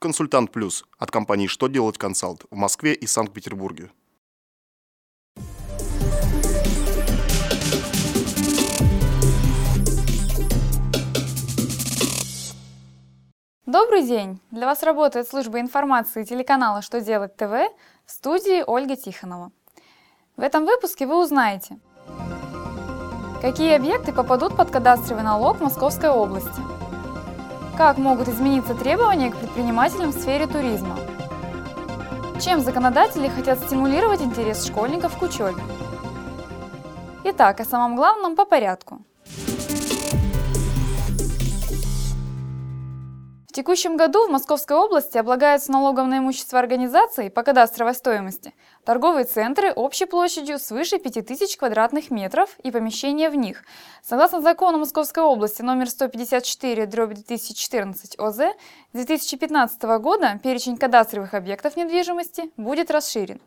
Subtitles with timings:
[0.00, 3.90] Консультант Плюс от компании «Что делать консалт» в Москве и Санкт-Петербурге.
[13.66, 14.40] Добрый день!
[14.50, 17.52] Для вас работает служба информации телеканала «Что делать ТВ»
[18.06, 19.52] в студии Ольга Тихонова.
[20.38, 21.78] В этом выпуске вы узнаете,
[23.42, 26.62] какие объекты попадут под кадастровый налог Московской области,
[27.80, 30.98] как могут измениться требования к предпринимателям в сфере туризма,
[32.38, 35.62] чем законодатели хотят стимулировать интерес школьников к учебе.
[37.24, 39.00] Итак, о самом главном по порядку–
[43.60, 49.70] текущем году в Московской области облагаются налогом на имущество организаций по кадастровой стоимости торговые центры
[49.72, 53.62] общей площадью свыше 5000 квадратных метров и помещения в них.
[54.02, 58.46] Согласно закону Московской области номер 154 2014 ОЗ, с
[58.92, 63.40] 2015 года перечень кадастровых объектов недвижимости будет расширен.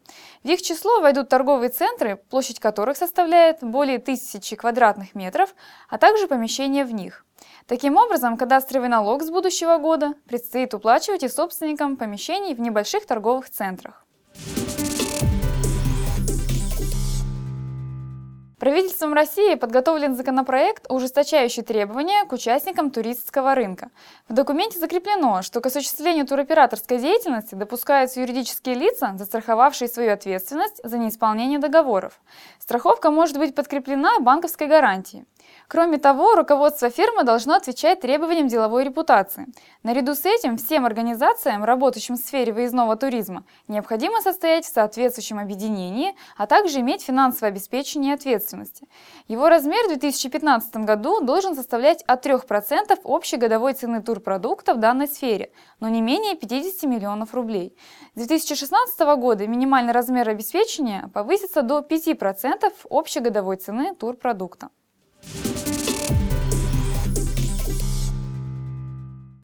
[0.43, 5.55] В их число войдут торговые центры, площадь которых составляет более 1000 квадратных метров,
[5.89, 7.25] а также помещения в них.
[7.67, 13.49] Таким образом, кадастровый налог с будущего года предстоит уплачивать и собственникам помещений в небольших торговых
[13.49, 14.05] центрах.
[18.63, 23.89] Правительством России подготовлен законопроект, ужесточающий требования к участникам туристского рынка.
[24.29, 30.97] В документе закреплено, что к осуществлению туроператорской деятельности допускаются юридические лица, застраховавшие свою ответственность за
[30.97, 32.21] неисполнение договоров.
[32.57, 35.25] Страховка может быть подкреплена банковской гарантией.
[35.67, 39.47] Кроме того, руководство фирмы должно отвечать требованиям деловой репутации.
[39.81, 46.15] Наряду с этим всем организациям, работающим в сфере выездного туризма, необходимо состоять в соответствующем объединении,
[46.37, 48.87] а также иметь финансовое обеспечение и ответственности.
[49.27, 55.07] Его размер в 2015 году должен составлять от 3% общей годовой цены турпродукта в данной
[55.07, 57.75] сфере, но не менее 50 миллионов рублей.
[58.15, 64.69] С 2016 года минимальный размер обеспечения повысится до 5% общей годовой цены турпродукта.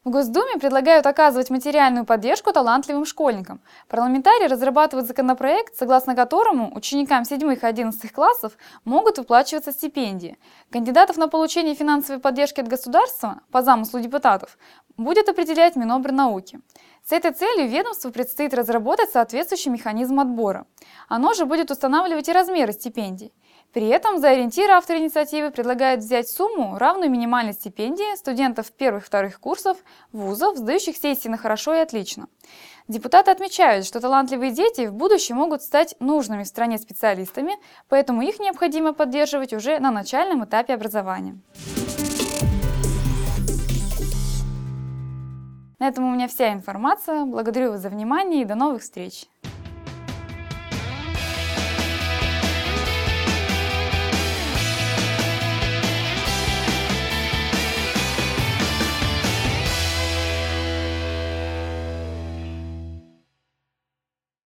[0.10, 3.62] В Госдуме предлагают оказывать материальную поддержку талантливым школьникам.
[3.88, 8.54] Парламентарии разрабатывают законопроект, согласно которому ученикам 7 и 11 классов
[8.86, 10.40] могут выплачиваться стипендии.
[10.72, 14.58] Кандидатов на получение финансовой поддержки от государства по замыслу депутатов
[14.98, 16.60] будет определять Минобрнауки.
[17.08, 20.66] С этой целью ведомству предстоит разработать соответствующий механизм отбора.
[21.08, 23.32] Оно же будет устанавливать и размеры стипендий.
[23.74, 29.78] При этом за ориентир автор инициативы предлагает взять сумму, равную минимальной стипендии студентов первых-вторых курсов
[30.12, 32.28] вузов, сдающих сессии на хорошо и отлично.
[32.88, 37.54] Депутаты отмечают, что талантливые дети в будущем могут стать нужными в стране специалистами,
[37.88, 41.38] поэтому их необходимо поддерживать уже на начальном этапе образования.
[45.78, 47.26] На этом у меня вся информация.
[47.26, 49.28] Благодарю вас за внимание и до новых встреч!